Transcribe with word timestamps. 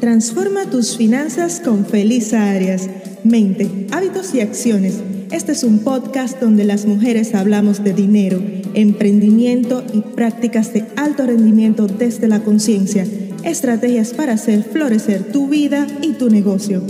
Transforma 0.00 0.64
tus 0.64 0.96
finanzas 0.96 1.60
con 1.60 1.84
Feliz 1.84 2.32
Arias. 2.32 2.88
Mente, 3.22 3.86
hábitos 3.92 4.34
y 4.34 4.40
acciones. 4.40 5.02
Este 5.30 5.52
es 5.52 5.62
un 5.62 5.80
podcast 5.80 6.40
donde 6.40 6.64
las 6.64 6.86
mujeres 6.86 7.34
hablamos 7.34 7.84
de 7.84 7.92
dinero, 7.92 8.40
emprendimiento 8.72 9.84
y 9.92 10.00
prácticas 10.00 10.72
de 10.72 10.86
alto 10.96 11.26
rendimiento 11.26 11.86
desde 11.86 12.28
la 12.28 12.42
conciencia. 12.42 13.04
Estrategias 13.44 14.14
para 14.14 14.32
hacer 14.32 14.62
florecer 14.62 15.32
tu 15.32 15.48
vida 15.48 15.86
y 16.00 16.14
tu 16.14 16.30
negocio. 16.30 16.82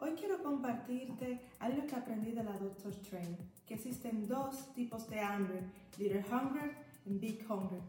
Hoy 0.00 0.12
quiero 0.18 0.42
compartirte 0.42 1.38
algo 1.60 1.86
que 1.86 1.96
aprendí 1.96 2.30
de 2.30 2.44
la 2.44 2.52
Dr. 2.52 2.94
Train, 3.10 3.36
que 3.66 3.74
existen 3.74 4.26
dos 4.26 4.72
tipos 4.74 5.10
de 5.10 5.20
hambre, 5.20 5.60
Little 5.98 6.24
Hunger 6.32 6.76
y 7.04 7.18
Big 7.18 7.40
Hunger. 7.46 7.80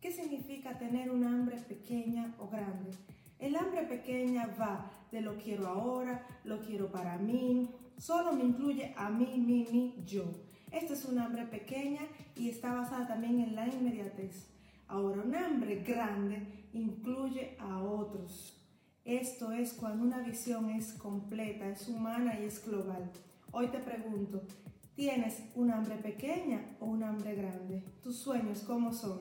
¿Qué 0.00 0.10
significa 0.10 0.78
tener 0.78 1.10
un 1.10 1.24
hambre 1.24 1.58
pequeña 1.68 2.34
o 2.38 2.48
grande? 2.48 2.90
El 3.38 3.56
hambre 3.56 3.82
pequeña 3.82 4.54
va 4.58 4.90
de 5.10 5.20
lo 5.20 5.36
quiero 5.36 5.68
ahora, 5.68 6.26
lo 6.44 6.60
quiero 6.60 6.90
para 6.90 7.18
mí, 7.18 7.68
solo 7.98 8.32
me 8.32 8.44
incluye 8.44 8.94
a 8.96 9.10
mí, 9.10 9.34
mí, 9.38 9.66
mí, 9.70 10.04
yo. 10.06 10.24
Esta 10.70 10.94
es 10.94 11.04
una 11.04 11.26
hambre 11.26 11.44
pequeña 11.46 12.02
y 12.34 12.48
está 12.48 12.74
basada 12.74 13.06
también 13.06 13.40
en 13.40 13.54
la 13.54 13.68
inmediatez. 13.68 14.48
Ahora, 14.88 15.22
un 15.22 15.34
hambre 15.34 15.82
grande 15.82 16.68
incluye 16.72 17.56
a 17.60 17.82
otros. 17.82 18.60
Esto 19.04 19.52
es 19.52 19.74
cuando 19.74 20.02
una 20.02 20.18
visión 20.20 20.70
es 20.70 20.94
completa, 20.94 21.68
es 21.68 21.88
humana 21.88 22.38
y 22.40 22.44
es 22.44 22.64
global. 22.64 23.10
Hoy 23.52 23.68
te 23.68 23.78
pregunto, 23.78 24.42
¿tienes 24.96 25.42
un 25.54 25.70
hambre 25.70 25.96
pequeña 25.96 26.76
o 26.80 26.86
un 26.86 27.02
hambre 27.02 27.34
grande? 27.34 27.84
¿Tus 28.02 28.16
sueños 28.16 28.60
cómo 28.60 28.92
son? 28.92 29.20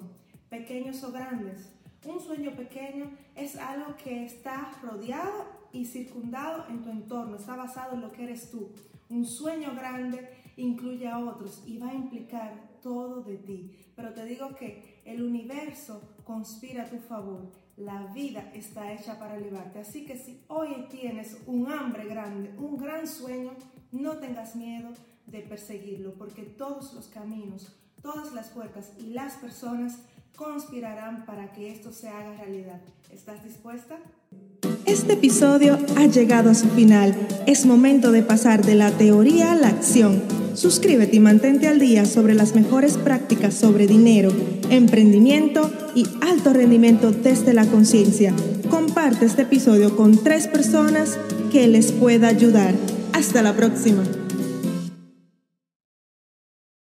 ¿Pequeños 0.49 1.03
o 1.03 1.11
grandes? 1.11 1.69
Un 2.05 2.20
sueño 2.20 2.52
pequeño 2.52 3.12
es 3.35 3.55
algo 3.55 3.95
que 3.95 4.25
está 4.25 4.73
rodeado 4.81 5.45
y 5.71 5.85
circundado 5.85 6.66
en 6.70 6.81
tu 6.81 6.89
entorno, 6.89 7.38
está 7.38 7.55
basado 7.55 7.94
en 7.94 8.02
lo 8.02 8.11
que 8.11 8.23
eres 8.25 8.52
tú. 8.52 8.72
Un 9.09 9.25
sueño 9.25 9.73
grande 9.73 10.30
incluye 10.58 11.08
a 11.08 11.17
otros 11.19 11.64
y 11.66 11.77
va 11.77 11.89
a 11.89 11.94
implicar 11.94 12.80
todo 12.81 13.22
de 13.22 13.38
ti. 13.38 13.72
Pero 13.95 14.14
te 14.14 14.25
digo 14.25 14.53
que 14.53 15.02
el 15.05 15.23
universo 15.23 16.02
conspira 16.25 16.83
a 16.83 16.89
tu 16.89 16.97
favor. 16.97 17.52
La 17.77 18.08
vida 18.08 18.52
está 18.53 18.92
hecha 18.94 19.17
para 19.17 19.38
elevarte. 19.38 19.80
Así 19.80 20.05
que 20.05 20.17
si 20.17 20.44
hoy 20.47 20.86
tienes 20.89 21.38
un 21.47 21.72
hambre 21.72 22.05
grande, 22.05 22.53
un 22.58 22.77
gran 22.77 23.08
sueño, 23.08 23.52
no 23.92 24.17
tengas 24.17 24.55
miedo 24.55 24.89
de 25.25 25.39
perseguirlo, 25.39 26.14
porque 26.16 26.44
todos 26.44 26.94
los 26.94 27.08
caminos, 27.08 27.73
todas 28.02 28.33
las 28.33 28.49
puertas 28.49 28.92
y 28.99 29.08
las 29.08 29.36
personas 29.38 29.99
conspirarán 30.36 31.26
para 31.26 31.52
que 31.53 31.72
esto 31.72 31.92
se 31.92 32.08
haga 32.08 32.36
realidad. 32.38 32.81
¿Estás 33.12 33.44
dispuesta? 33.44 33.98
Este 34.86 35.14
episodio 35.14 35.78
ha 35.95 36.06
llegado 36.08 36.50
a 36.50 36.56
su 36.56 36.67
final. 36.70 37.16
Es 37.45 37.66
momento 37.66 38.12
de 38.12 38.23
pasar 38.23 38.66
de 38.66 38.76
la 38.76 38.92
teoría 38.92 39.52
a 39.52 39.56
la 39.56 39.67
acción. 39.67 40.22
Suscríbete 40.56 41.17
y 41.17 41.20
mantente 41.20 41.67
al 41.67 41.80
día 41.80 42.06
sobre 42.06 42.34
las 42.34 42.56
mejores 42.56 42.98
prácticas 42.98 43.54
sobre 43.54 43.88
dinero, 43.88 44.31
emprendimiento 44.70 45.72
y 45.95 46.08
alto 46.22 46.54
rendimiento 46.54 47.11
desde 47.11 47.54
la 47.54 47.66
conciencia. 47.66 48.34
Comparte 48.70 49.26
este 49.26 49.44
episodio 49.44 49.95
con 49.95 50.17
tres 50.23 50.48
personas 50.48 51.17
que 51.52 51.67
les 51.67 51.92
pueda 51.92 52.28
ayudar. 52.28 52.73
Hasta 53.14 53.42
la 53.44 53.54
próxima. 53.56 54.04